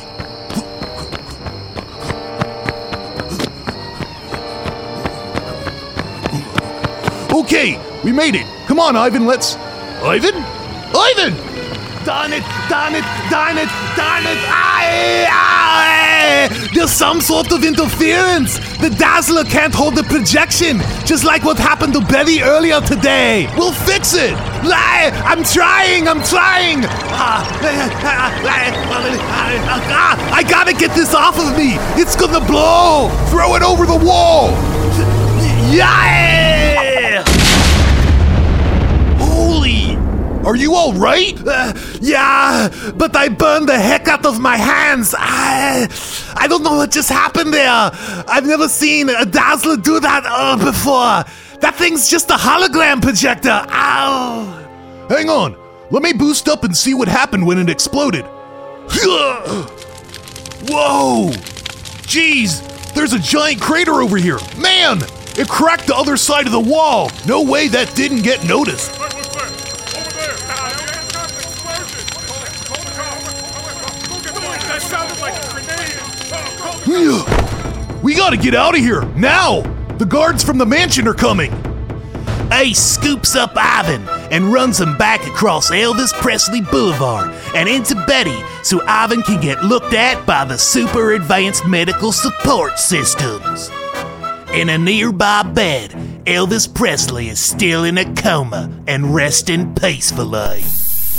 Okay, 7.34 7.78
we 8.06 8.14
made 8.14 8.36
it. 8.36 8.48
Come 8.68 8.80
on, 8.80 8.96
Ivan, 8.96 9.26
let's. 9.26 9.58
Ivan? 10.06 10.36
Ivan! 10.36 11.34
Darn 12.06 12.32
it, 12.32 12.44
darn 12.70 12.94
it, 12.94 13.04
darn 13.32 13.58
it, 13.58 13.68
darn 13.98 14.22
it! 14.22 14.38
Aye, 14.46 15.26
aye. 15.28 16.70
There's 16.76 16.92
some 16.92 17.20
sort 17.20 17.52
of 17.52 17.66
interference! 17.66 18.60
The 18.78 18.92
Dazzler 18.92 19.46
can't 19.46 19.74
hold 19.74 19.96
the 19.96 20.04
projection, 20.04 20.78
just 21.06 21.26
like 21.26 21.44
what 21.44 21.58
happened 21.58 21.94
to 21.94 22.02
Betty 22.02 22.44
earlier 22.44 22.82
today! 22.82 23.52
We'll 23.58 23.74
fix 23.74 24.14
it! 24.14 24.34
Lie! 24.64 25.10
I'm 25.26 25.44
trying, 25.44 26.08
I'm 26.08 26.22
trying! 26.22 26.86
Ah, 27.10 27.42
I 30.36 30.44
gotta 30.48 30.74
get 30.74 30.94
this 30.94 31.16
off 31.16 31.40
of 31.40 31.58
me! 31.58 31.78
It's 32.00 32.16
gonna 32.16 32.46
blow! 32.46 33.10
Throw 33.32 33.56
it 33.56 33.64
over 33.64 33.88
the 33.88 34.06
wall! 34.06 34.52
Yeah! 35.74 36.65
Are 40.46 40.56
you 40.56 40.76
all 40.76 40.94
right? 40.94 41.36
Uh, 41.44 41.74
yeah, 42.02 42.70
but 42.96 43.16
I 43.16 43.30
burned 43.30 43.68
the 43.68 43.80
heck 43.80 44.08
out 44.08 44.28
of 44.28 44.40
my 44.40 44.58
hands. 44.58 45.16
I, 45.18 45.88
I 46.36 46.48
don't 46.48 46.62
know 46.62 46.78
what 46.78 46.92
just 46.92 47.10
happened 47.10 47.52
there. 47.52 47.68
I've 47.72 48.46
never 48.46 48.68
seen 48.68 49.10
a 49.10 49.26
Dazzler 49.26 49.78
do 49.78 50.00
that 50.00 50.24
uh, 50.24 50.56
before. 50.58 51.24
That 51.62 51.74
thing's 51.76 52.08
just 52.08 52.30
a 52.30 52.36
hologram 52.36 53.02
projector. 53.02 53.50
Ow! 53.50 55.08
Hang 55.10 55.30
on. 55.30 55.58
Let 55.90 56.04
me 56.04 56.14
boost 56.14 56.48
up 56.48 56.64
and 56.64 56.78
see 56.78 56.94
what 56.94 57.08
happened 57.08 57.48
when 57.48 57.58
it 57.58 57.68
exploded. 57.68 58.26
Whoa! 60.68 61.32
Jeez, 62.06 62.94
there's 62.94 63.14
a 63.14 63.20
giant 63.20 63.62
crater 63.62 63.96
over 63.96 64.18
here. 64.18 64.38
Man, 64.60 65.00
it 65.38 65.50
cracked 65.50 65.88
the 65.88 65.96
other 65.96 66.18
side 66.18 66.46
of 66.46 66.52
the 66.52 66.60
wall. 66.60 67.10
No 67.26 67.42
way 67.42 67.68
that 67.70 67.96
didn't 67.96 68.22
get 68.22 68.46
noticed. 68.48 68.92
That 74.76 74.82
sounded 74.82 75.20
like 75.22 75.36
a 75.42 75.50
grenade. 75.52 75.96
We 76.96 78.16
gotta 78.16 78.38
get 78.38 78.56
out 78.56 78.74
of 78.74 78.80
here 78.80 79.04
now! 79.16 79.62
The 79.98 80.06
guards 80.06 80.44
from 80.44 80.58
the 80.58 80.66
mansion 80.66 81.10
are 81.10 81.14
coming! 81.14 81.52
Ace 82.54 82.80
scoops 82.80 83.36
up 83.36 83.52
Ivan 83.56 84.08
and 84.32 84.54
runs 84.54 84.80
him 84.80 84.98
back 84.98 85.28
across 85.28 85.72
Elvis 85.72 86.14
Presley 86.14 86.62
Boulevard 86.62 87.32
and 87.54 87.68
into 87.68 87.96
Betty 88.06 88.40
so 88.64 88.82
Ivan 88.86 89.24
can 89.24 89.42
get 89.42 89.64
looked 89.64 89.94
at 89.94 90.26
by 90.26 90.46
the 90.46 90.58
super 90.58 91.14
advanced 91.14 91.68
medical 91.68 92.14
support 92.14 92.80
systems. 92.80 93.70
In 94.54 94.70
a 94.70 94.78
nearby 94.78 95.44
bed, 95.44 95.92
Elvis 96.26 96.74
Presley 96.74 97.28
is 97.28 97.42
still 97.42 97.84
in 97.84 97.98
a 97.98 98.14
coma 98.16 98.72
and 98.88 99.14
resting 99.14 99.76
peacefully. 99.76 100.64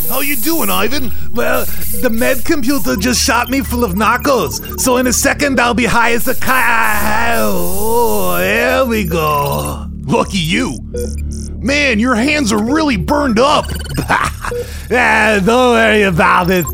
How 0.09 0.21
you 0.21 0.37
doing, 0.37 0.71
Ivan? 0.71 1.11
Well, 1.35 1.65
the 2.01 2.11
med 2.11 2.45
computer 2.45 2.97
just 2.97 3.23
shot 3.23 3.49
me 3.49 3.61
full 3.61 3.85
of 3.85 3.93
narcos, 3.95 4.79
so 4.81 4.97
in 4.99 5.07
a 5.07 5.13
second 5.13 5.61
I'll 5.61 5.75
be 5.75 5.85
high 5.85 6.13
as 6.13 6.29
a 6.29 6.35
kite. 6.35 7.37
Oh, 7.39 8.37
there 8.39 8.87
we 8.87 9.05
go. 9.05 9.87
Lucky 10.05 10.39
you. 10.39 10.79
Man, 11.59 11.99
your 11.99 12.15
hands 12.15 12.53
are 12.53 12.63
really 12.63 12.97
burned 12.97 13.39
up. 13.39 13.67
Ah, 14.89 15.41
don't 15.45 15.73
worry 15.73 16.03
about 16.03 16.49
it. 16.53 16.65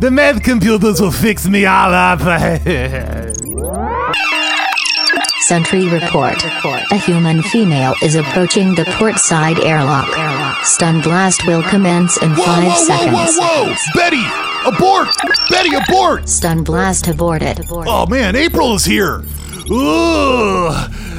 The 0.00 0.10
med 0.10 0.44
computers 0.44 1.00
will 1.00 1.10
fix 1.10 1.48
me 1.48 1.64
all 1.64 1.94
up. 1.94 2.20
Sentry 5.48 5.88
report. 5.88 6.36
A 6.92 6.96
human 6.96 7.42
female 7.42 7.94
is 8.02 8.14
approaching 8.14 8.74
the 8.74 8.84
port 8.96 9.16
side 9.18 9.58
airlock. 9.58 10.06
Stun 10.64 11.00
blast 11.00 11.46
will 11.46 11.62
commence 11.64 12.16
in 12.22 12.30
Whoa, 12.30 12.44
five 12.44 12.64
whoa, 12.64 12.70
whoa, 12.70 12.84
seconds. 12.84 13.38
whoa, 13.38 13.64
whoa! 13.64 13.74
Betty, 13.94 14.24
abort! 14.66 15.08
Betty, 15.50 15.74
abort! 15.74 16.28
Stun 16.28 16.62
blast 16.62 17.08
aborted. 17.08 17.66
Oh 17.70 18.06
man, 18.06 18.36
April 18.36 18.74
is 18.76 18.84
here. 18.84 19.24
Ooh, 19.70 20.70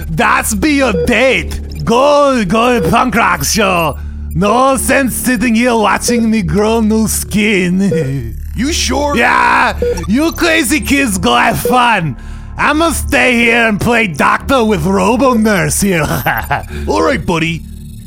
that's 0.07 0.55
be 0.55 0.75
your 0.75 0.93
date. 1.05 1.83
Go, 1.83 2.45
go 2.45 2.89
punk 2.89 3.15
rock 3.15 3.43
show. 3.43 3.99
No 4.33 4.77
sense 4.77 5.15
sitting 5.15 5.55
here 5.55 5.75
watching 5.75 6.29
me 6.31 6.43
grow 6.43 6.79
new 6.79 7.07
skin. 7.07 8.37
You 8.55 8.71
sure? 8.71 9.17
yeah, 9.17 9.79
you 10.07 10.31
crazy 10.31 10.79
kids 10.79 11.17
go 11.17 11.35
have 11.35 11.59
fun. 11.59 12.15
I'ma 12.55 12.91
stay 12.91 13.33
here 13.33 13.67
and 13.67 13.81
play 13.81 14.07
doctor 14.07 14.63
with 14.63 14.85
Robo 14.85 15.33
Nurse 15.33 15.81
here. 15.81 16.03
All 16.87 17.01
right, 17.01 17.25
buddy. 17.25 17.61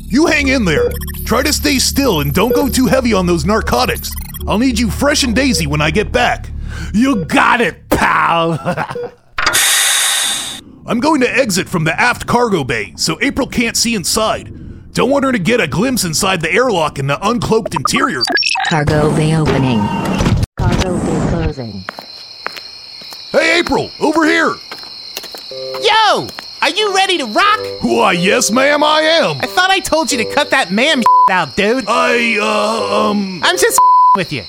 You 0.05 0.27
hang 0.27 0.47
in 0.47 0.63
there. 0.63 0.89
Try 1.25 1.43
to 1.43 1.51
stay 1.51 1.79
still 1.79 2.21
and 2.21 2.33
don't 2.33 2.55
go 2.55 2.69
too 2.69 2.85
heavy 2.85 3.13
on 3.13 3.25
those 3.25 3.43
narcotics. 3.43 4.09
I'll 4.47 4.57
need 4.57 4.79
you 4.79 4.89
fresh 4.89 5.23
and 5.23 5.35
daisy 5.35 5.67
when 5.67 5.81
I 5.81 5.91
get 5.91 6.13
back. 6.13 6.49
you 6.93 7.25
got 7.25 7.59
it, 7.59 7.89
pal. 7.89 8.53
I'm 10.87 11.01
going 11.01 11.19
to 11.19 11.29
exit 11.29 11.67
from 11.67 11.83
the 11.83 11.99
aft 11.99 12.25
cargo 12.25 12.63
bay 12.63 12.93
so 12.95 13.19
April 13.21 13.47
can't 13.47 13.75
see 13.75 13.95
inside. 13.95 14.93
Don't 14.93 15.09
want 15.09 15.25
her 15.25 15.33
to 15.33 15.39
get 15.39 15.59
a 15.59 15.67
glimpse 15.67 16.05
inside 16.05 16.39
the 16.39 16.51
airlock 16.51 16.97
in 16.97 17.07
the 17.07 17.17
uncloaked 17.17 17.75
interior. 17.75 18.23
Cargo 18.69 19.13
bay 19.13 19.35
opening. 19.35 19.79
Cargo 20.57 20.97
bay 20.99 21.29
closing. 21.29 21.83
Hey, 23.37 23.59
April, 23.59 23.91
over 23.99 24.25
here. 24.25 24.55
Yo, 25.51 26.27
are 26.59 26.69
you 26.71 26.95
ready 26.95 27.19
to 27.19 27.25
rock? 27.27 27.59
Why, 27.81 28.13
yes, 28.13 28.49
ma'am, 28.49 28.83
I 28.83 29.01
am. 29.01 29.37
I 29.41 29.45
thought 29.45 29.69
I 29.69 29.77
told 29.77 30.11
you 30.11 30.17
to 30.17 30.25
cut 30.25 30.49
that 30.49 30.71
man 30.71 31.03
out, 31.29 31.55
dude. 31.55 31.85
I, 31.87 32.39
uh, 32.41 33.09
um, 33.11 33.43
I'm 33.43 33.55
just 33.55 33.79
with 34.15 34.33
you. 34.33 34.43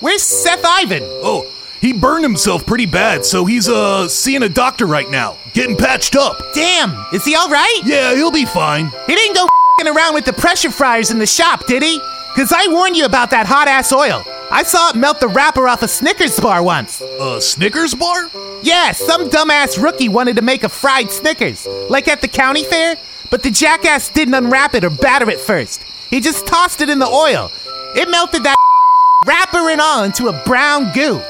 Where's 0.00 0.22
Seth 0.22 0.64
Ivan? 0.64 1.02
oh, 1.02 1.46
he 1.82 1.92
burned 1.92 2.24
himself 2.24 2.64
pretty 2.64 2.86
bad, 2.86 3.26
so 3.26 3.44
he's, 3.44 3.68
uh, 3.68 4.08
seeing 4.08 4.42
a 4.42 4.48
doctor 4.48 4.86
right 4.86 5.10
now, 5.10 5.36
getting 5.52 5.76
patched 5.76 6.16
up. 6.16 6.38
Damn, 6.54 7.04
is 7.12 7.26
he 7.26 7.34
all 7.34 7.50
right? 7.50 7.80
Yeah, 7.84 8.14
he'll 8.14 8.32
be 8.32 8.46
fine. 8.46 8.90
He 9.06 9.14
didn't 9.14 9.34
go 9.34 9.46
fing 9.78 9.94
around 9.94 10.14
with 10.14 10.24
the 10.24 10.32
pressure 10.32 10.70
fryers 10.70 11.10
in 11.10 11.18
the 11.18 11.26
shop, 11.26 11.66
did 11.66 11.82
he? 11.82 12.00
Cause 12.34 12.52
I 12.52 12.66
warned 12.68 12.96
you 12.96 13.04
about 13.04 13.30
that 13.30 13.46
hot 13.46 13.68
ass 13.68 13.92
oil. 13.92 14.24
I 14.50 14.64
saw 14.64 14.90
it 14.90 14.96
melt 14.96 15.20
the 15.20 15.28
wrapper 15.28 15.68
off 15.68 15.82
a 15.82 15.88
Snickers 15.88 16.38
bar 16.40 16.64
once. 16.64 17.00
A 17.00 17.40
Snickers 17.40 17.94
bar? 17.94 18.28
Yeah, 18.62 18.90
some 18.90 19.30
dumbass 19.30 19.80
rookie 19.80 20.08
wanted 20.08 20.36
to 20.36 20.42
make 20.42 20.64
a 20.64 20.68
fried 20.68 21.12
Snickers, 21.12 21.66
like 21.88 22.08
at 22.08 22.20
the 22.22 22.28
county 22.28 22.64
fair, 22.64 22.96
but 23.30 23.44
the 23.44 23.50
jackass 23.52 24.08
didn't 24.08 24.34
unwrap 24.34 24.74
it 24.74 24.82
or 24.82 24.90
batter 24.90 25.30
it 25.30 25.38
first. 25.38 25.82
He 26.10 26.20
just 26.20 26.44
tossed 26.46 26.80
it 26.80 26.90
in 26.90 26.98
the 26.98 27.06
oil. 27.06 27.52
It 27.94 28.10
melted 28.10 28.42
that 28.42 28.56
wrapper 29.26 29.70
and 29.70 29.80
all 29.80 30.02
into 30.02 30.26
a 30.26 30.42
brown 30.44 30.92
goo. 30.92 31.22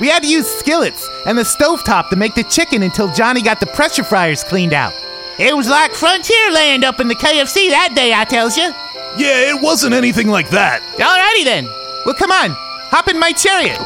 We 0.00 0.08
had 0.08 0.22
to 0.22 0.28
use 0.28 0.46
skillets 0.46 1.08
and 1.24 1.38
the 1.38 1.42
stovetop 1.44 2.10
to 2.10 2.16
make 2.16 2.34
the 2.34 2.44
chicken 2.44 2.82
until 2.82 3.10
Johnny 3.12 3.40
got 3.40 3.60
the 3.60 3.66
pressure 3.66 4.04
fryers 4.04 4.44
cleaned 4.44 4.74
out. 4.74 4.92
It 5.38 5.56
was 5.56 5.68
like 5.68 5.92
frontier 5.92 6.50
land 6.52 6.84
up 6.84 7.00
in 7.00 7.08
the 7.08 7.14
KFC 7.14 7.70
that 7.70 7.94
day, 7.94 8.12
I 8.12 8.24
tells 8.24 8.56
you. 8.58 8.72
Yeah, 9.18 9.54
it 9.56 9.62
wasn't 9.62 9.94
anything 9.94 10.28
like 10.28 10.50
that. 10.50 10.80
Alrighty 10.98 11.44
then. 11.44 11.64
Well, 12.04 12.14
come 12.14 12.30
on. 12.30 12.50
Hop 12.90 13.08
in 13.08 13.18
my 13.18 13.32
chariot. 13.32 13.78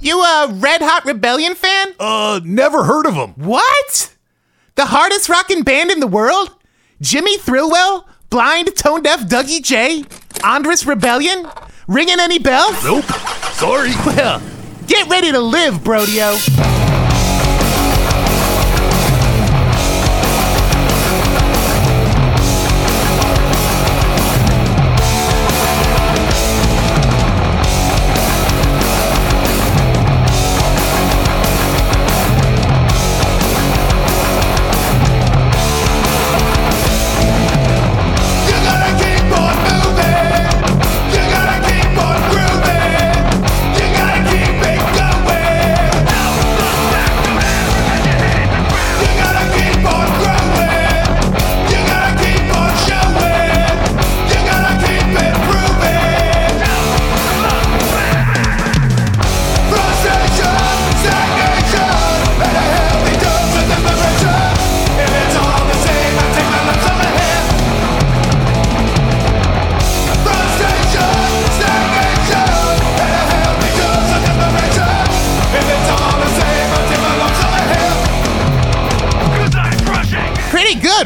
You 0.00 0.20
a 0.22 0.48
Red 0.54 0.80
Hot 0.80 1.04
Rebellion 1.04 1.54
fan? 1.54 1.94
Uh, 1.98 2.40
never 2.44 2.84
heard 2.84 3.06
of 3.06 3.14
them. 3.14 3.34
What? 3.36 4.14
The 4.74 4.86
hardest 4.86 5.28
rocking 5.28 5.62
band 5.62 5.90
in 5.90 6.00
the 6.00 6.06
world? 6.06 6.54
Jimmy 7.00 7.36
Thrillwell? 7.38 8.06
Blind, 8.30 8.74
tone 8.76 9.02
deaf 9.02 9.20
Dougie 9.28 9.62
J? 9.62 10.04
Andrus 10.44 10.86
Rebellion? 10.86 11.48
Ringing 11.88 12.20
any 12.20 12.38
bells? 12.38 12.82
Nope. 12.84 13.04
Sorry. 13.54 13.90
Well, 14.06 14.42
get 14.86 15.08
ready 15.08 15.32
to 15.32 15.40
live, 15.40 15.74
Brodio. 15.76 16.87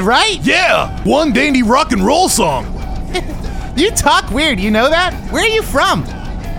Right? 0.03 0.39
Yeah, 0.43 1.03
one 1.05 1.33
dandy 1.33 1.63
rock 1.63 1.93
and 1.93 2.05
roll 2.05 2.29
song. 2.29 2.67
You 3.75 3.91
talk 3.91 4.31
weird, 4.31 4.61
you 4.61 4.71
know 4.71 4.91
that? 4.91 5.15
Where 5.33 5.43
are 5.43 5.49
you 5.49 5.63
from? 5.63 6.05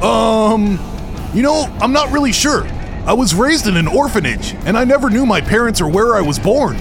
Um, 0.01 0.79
you 1.31 1.43
know, 1.43 1.71
I'm 1.79 1.93
not 1.93 2.11
really 2.11 2.31
sure. 2.31 2.65
I 3.05 3.13
was 3.13 3.35
raised 3.35 3.67
in 3.67 3.77
an 3.77 3.87
orphanage, 3.87 4.55
and 4.65 4.75
I 4.75 4.83
never 4.83 5.11
knew 5.11 5.23
my 5.23 5.39
parents 5.39 5.79
or 5.79 5.87
where 5.87 6.15
I 6.15 6.21
was 6.21 6.39
born. 6.39 6.77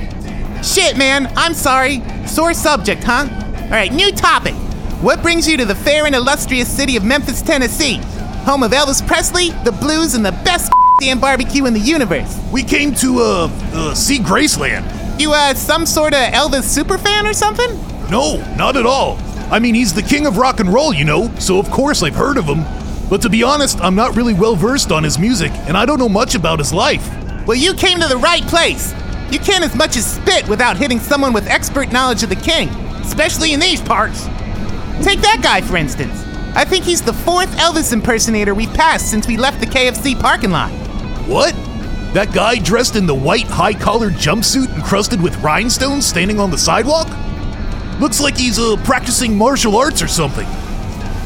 Shit, 0.62 0.96
man, 0.96 1.31
I'm 1.37 1.53
sorry. 1.53 2.03
Sore 2.27 2.55
subject, 2.55 3.05
huh? 3.05 3.29
Alright, 3.64 3.92
new 3.92 4.11
topic. 4.11 4.55
What 5.03 5.20
brings 5.20 5.46
you 5.46 5.59
to 5.59 5.66
the 5.66 5.75
fair 5.75 6.07
and 6.07 6.14
illustrious 6.14 6.68
city 6.68 6.96
of 6.96 7.05
Memphis, 7.05 7.42
Tennessee? 7.42 7.96
Home 8.46 8.62
of 8.62 8.70
Elvis 8.72 9.07
Presley, 9.07 9.51
the 9.64 9.72
blues, 9.72 10.14
and 10.14 10.25
the 10.25 10.33
best 10.44 10.72
damn 11.01 11.20
barbecue 11.20 11.66
in 11.66 11.75
the 11.75 11.81
universe. 11.81 12.40
We 12.51 12.62
came 12.62 12.94
to, 12.96 13.18
uh, 13.18 13.51
uh 13.75 13.94
see 13.94 14.18
Graceland. 14.18 15.01
You, 15.22 15.32
uh, 15.32 15.54
some 15.54 15.87
sort 15.87 16.14
of 16.14 16.32
Elvis 16.32 16.76
superfan 16.76 17.30
or 17.30 17.32
something? 17.32 17.70
No, 18.11 18.44
not 18.56 18.76
at 18.76 18.87
all. 18.87 19.18
I 19.52 19.61
mean, 19.61 19.72
he's 19.72 19.94
the 19.94 20.02
king 20.02 20.26
of 20.26 20.37
rock 20.37 20.58
and 20.58 20.68
roll, 20.68 20.92
you 20.92 21.04
know, 21.04 21.32
so 21.37 21.61
of 21.61 21.70
course 21.70 22.02
I've 22.02 22.16
heard 22.16 22.38
of 22.38 22.44
him. 22.44 22.64
But 23.08 23.22
to 23.22 23.28
be 23.28 23.44
honest, 23.44 23.80
I'm 23.80 23.94
not 23.94 24.16
really 24.16 24.35
well 24.35 24.56
versed 24.56 24.90
on 24.90 25.04
his 25.04 25.20
music, 25.20 25.52
and 25.68 25.76
I 25.76 25.87
don't 25.87 26.00
know 26.00 26.08
much 26.08 26.35
about 26.35 26.58
his 26.58 26.72
life. 26.72 27.08
Well, 27.46 27.56
you 27.56 27.72
came 27.72 28.00
to 28.00 28.08
the 28.08 28.16
right 28.16 28.42
place. 28.48 28.92
You 29.30 29.38
can't 29.38 29.62
as 29.62 29.76
much 29.76 29.96
as 29.96 30.12
spit 30.12 30.48
without 30.48 30.76
hitting 30.76 30.98
someone 30.98 31.32
with 31.32 31.46
expert 31.46 31.92
knowledge 31.92 32.24
of 32.24 32.28
the 32.28 32.35
king, 32.35 32.68
especially 33.00 33.52
in 33.52 33.61
these 33.61 33.80
parts. 33.80 34.24
Take 35.04 35.20
that 35.20 35.38
guy, 35.40 35.61
for 35.61 35.76
instance. 35.76 36.20
I 36.56 36.64
think 36.64 36.85
he's 36.85 37.00
the 37.00 37.12
fourth 37.12 37.56
Elvis 37.58 37.92
impersonator 37.92 38.56
we've 38.56 38.74
passed 38.74 39.08
since 39.08 39.28
we 39.28 39.37
left 39.37 39.61
the 39.61 39.66
KFC 39.66 40.18
parking 40.18 40.50
lot. 40.50 40.72
What? 41.28 41.54
That 42.12 42.35
guy 42.35 42.59
dressed 42.59 42.96
in 42.96 43.07
the 43.07 43.14
white 43.14 43.46
high 43.46 43.72
collared 43.72 44.12
jumpsuit 44.14 44.75
encrusted 44.77 45.22
with 45.22 45.35
rhinestones 45.38 46.07
standing 46.07 46.38
on 46.38 46.51
the 46.51 46.59
sidewalk? 46.59 47.09
Looks 48.01 48.20
like 48.20 48.37
he's 48.37 48.59
uh, 48.59 48.77
practicing 48.85 49.37
martial 49.37 49.77
arts 49.77 50.03
or 50.03 50.09
something. 50.09 50.46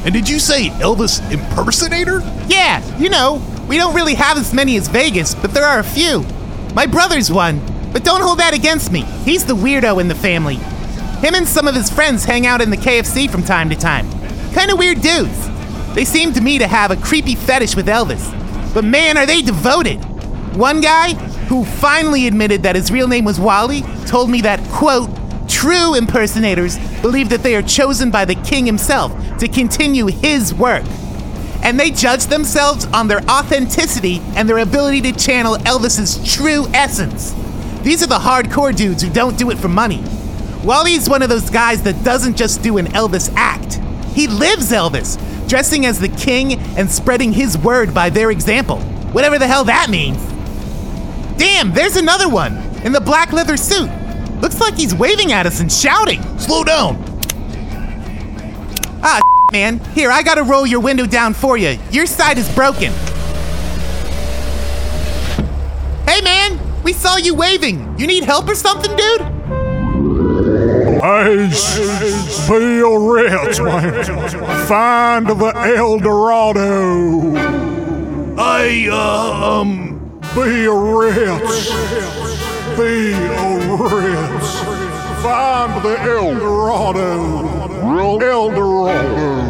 And 0.04 0.14
did 0.14 0.28
you 0.28 0.38
say 0.38 0.68
Elvis 0.78 1.20
impersonator? 1.32 2.20
Yeah, 2.46 2.84
you 2.98 3.08
know, 3.08 3.42
we 3.68 3.78
don't 3.78 3.96
really 3.96 4.14
have 4.14 4.38
as 4.38 4.54
many 4.54 4.76
as 4.76 4.86
Vegas, 4.86 5.34
but 5.34 5.52
there 5.52 5.64
are 5.64 5.80
a 5.80 5.84
few. 5.84 6.24
My 6.72 6.86
brother's 6.86 7.32
one, 7.32 7.60
but 7.92 8.04
don't 8.04 8.22
hold 8.22 8.38
that 8.38 8.54
against 8.54 8.92
me. 8.92 9.00
He's 9.24 9.44
the 9.44 9.56
weirdo 9.56 10.00
in 10.00 10.06
the 10.06 10.14
family. 10.14 10.54
Him 11.18 11.34
and 11.34 11.48
some 11.48 11.66
of 11.66 11.74
his 11.74 11.90
friends 11.90 12.24
hang 12.24 12.46
out 12.46 12.60
in 12.60 12.70
the 12.70 12.76
KFC 12.76 13.28
from 13.28 13.42
time 13.42 13.70
to 13.70 13.74
time. 13.74 14.08
Kind 14.52 14.70
of 14.70 14.78
weird 14.78 15.00
dudes. 15.00 15.50
They 15.96 16.04
seem 16.04 16.32
to 16.34 16.40
me 16.40 16.58
to 16.58 16.68
have 16.68 16.92
a 16.92 16.96
creepy 16.96 17.34
fetish 17.34 17.74
with 17.74 17.88
Elvis. 17.88 18.32
But 18.72 18.84
man, 18.84 19.16
are 19.16 19.26
they 19.26 19.42
devoted. 19.42 20.05
One 20.56 20.80
guy, 20.80 21.12
who 21.48 21.66
finally 21.66 22.26
admitted 22.26 22.62
that 22.62 22.76
his 22.76 22.90
real 22.90 23.08
name 23.08 23.26
was 23.26 23.38
Wally, 23.38 23.82
told 24.06 24.30
me 24.30 24.40
that, 24.40 24.58
quote, 24.70 25.10
true 25.46 25.94
impersonators 25.94 26.78
believe 27.02 27.28
that 27.28 27.42
they 27.42 27.54
are 27.56 27.62
chosen 27.62 28.10
by 28.10 28.24
the 28.24 28.36
king 28.36 28.64
himself 28.64 29.12
to 29.38 29.48
continue 29.48 30.06
his 30.06 30.54
work. 30.54 30.84
And 31.62 31.78
they 31.78 31.90
judge 31.90 32.24
themselves 32.26 32.86
on 32.86 33.06
their 33.06 33.20
authenticity 33.28 34.22
and 34.34 34.48
their 34.48 34.56
ability 34.56 35.02
to 35.02 35.12
channel 35.12 35.56
Elvis's 35.56 36.26
true 36.34 36.66
essence. 36.68 37.34
These 37.82 38.02
are 38.02 38.06
the 38.06 38.18
hardcore 38.18 38.74
dudes 38.74 39.02
who 39.02 39.10
don't 39.10 39.36
do 39.36 39.50
it 39.50 39.58
for 39.58 39.68
money. 39.68 40.02
Wally's 40.64 41.06
one 41.06 41.20
of 41.20 41.28
those 41.28 41.50
guys 41.50 41.82
that 41.82 42.02
doesn't 42.02 42.34
just 42.34 42.62
do 42.62 42.78
an 42.78 42.86
Elvis 42.86 43.30
act. 43.36 43.74
He 44.14 44.26
lives 44.26 44.72
Elvis, 44.72 45.18
dressing 45.50 45.84
as 45.84 46.00
the 46.00 46.08
king 46.08 46.54
and 46.78 46.90
spreading 46.90 47.34
his 47.34 47.58
word 47.58 47.92
by 47.92 48.08
their 48.08 48.30
example. 48.30 48.80
Whatever 49.12 49.38
the 49.38 49.46
hell 49.46 49.64
that 49.64 49.90
means. 49.90 50.35
Damn, 51.38 51.72
there's 51.72 51.96
another 51.96 52.28
one 52.28 52.56
in 52.84 52.92
the 52.92 53.00
black 53.00 53.32
leather 53.32 53.56
suit. 53.56 53.90
Looks 54.40 54.60
like 54.60 54.76
he's 54.76 54.94
waving 54.94 55.32
at 55.32 55.46
us 55.46 55.60
and 55.60 55.70
shouting. 55.70 56.22
Slow 56.38 56.64
down. 56.64 57.02
Ah, 59.02 59.20
man. 59.52 59.78
Here, 59.94 60.10
I 60.10 60.22
gotta 60.22 60.42
roll 60.42 60.66
your 60.66 60.80
window 60.80 61.06
down 61.06 61.34
for 61.34 61.56
you. 61.56 61.78
Your 61.90 62.06
side 62.06 62.38
is 62.38 62.52
broken. 62.54 62.92
Hey, 66.06 66.20
man. 66.22 66.60
We 66.82 66.92
saw 66.92 67.16
you 67.16 67.34
waving. 67.34 67.98
You 67.98 68.06
need 68.06 68.22
help 68.22 68.48
or 68.48 68.54
something, 68.54 68.94
dude? 68.94 69.22
Ace, 71.02 72.48
be 72.48 72.80
a 72.80 72.98
rich 72.98 73.60
man. 73.60 74.04
Find 74.66 75.26
the 75.26 75.74
El 75.76 75.98
Dorado. 75.98 77.34
I, 78.38 78.88
uh, 78.90 79.60
um, 79.60 79.85
Be 80.36 80.66
a 80.66 80.70
rich. 80.70 81.70
Be 82.76 83.12
a 83.14 83.48
rich. 83.72 84.48
Find 85.22 85.82
the 85.82 85.96
El 85.98 86.34
Dorado. 86.38 88.20
El 88.20 88.50
Dorado. 88.50 89.46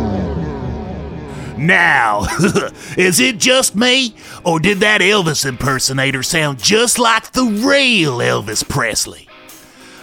Now, 1.58 2.28
is 2.96 3.18
it 3.18 3.38
just 3.38 3.74
me, 3.74 4.14
or 4.44 4.60
did 4.60 4.78
that 4.78 5.00
Elvis 5.00 5.44
impersonator 5.44 6.22
sound 6.22 6.62
just 6.62 7.00
like 7.00 7.32
the 7.32 7.46
real 7.46 8.18
Elvis 8.18 8.62
Presley? 8.68 9.28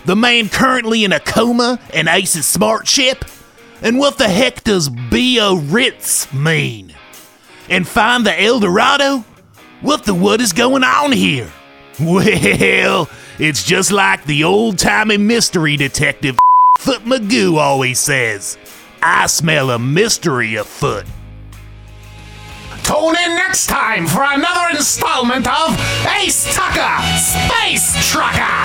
The 0.03 0.17
man 0.17 0.49
currently 0.49 1.05
in 1.05 1.13
a 1.13 1.21
coma 1.21 1.79
in 1.93 2.09
Ace's 2.09 2.45
smart 2.45 2.89
ship? 2.89 3.23
And 3.81 3.99
what 3.99 4.17
the 4.17 4.27
heck 4.27 4.65
does 4.65 4.89
Biarritz 4.89 6.33
mean? 6.33 6.93
And 7.69 7.87
find 7.87 8.25
the 8.25 8.37
El 8.37 8.59
Dorado? 8.59 9.23
What 9.83 10.05
the 10.05 10.13
what 10.13 10.39
is 10.41 10.53
going 10.53 10.83
on 10.83 11.11
here? 11.11 11.51
Well, 11.99 13.07
it's 13.37 13.63
just 13.63 13.91
like 13.91 14.25
the 14.25 14.45
old 14.45 14.79
timey 14.79 15.17
mystery 15.17 15.77
detective 15.77 16.35
Foot 16.79 17.03
Magoo 17.05 17.57
always 17.57 17.99
says. 17.99 18.57
I 18.99 19.27
smell 19.27 19.69
a 19.69 19.77
mystery 19.77 20.55
afoot. 20.55 21.05
Tune 22.83 23.15
in 23.15 23.35
next 23.35 23.67
time 23.67 24.07
for 24.07 24.23
another 24.23 24.75
installment 24.75 25.45
of 25.47 25.79
Ace 26.19 26.55
Tucker 26.55 26.99
Space 27.19 28.11
Trucker. 28.11 28.59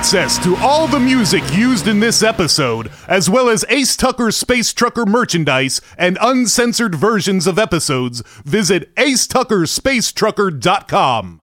Access 0.00 0.42
to 0.42 0.56
all 0.56 0.88
the 0.88 0.98
music 0.98 1.42
used 1.52 1.86
in 1.86 2.00
this 2.00 2.22
episode, 2.22 2.90
as 3.06 3.28
well 3.28 3.50
as 3.50 3.66
Ace 3.68 3.94
Tucker 3.96 4.30
Space 4.30 4.72
Trucker 4.72 5.04
merchandise 5.04 5.82
and 5.98 6.16
uncensored 6.22 6.94
versions 6.94 7.46
of 7.46 7.58
episodes, 7.58 8.22
visit 8.42 8.96
acetuckerspacetrucker.com. 8.96 11.39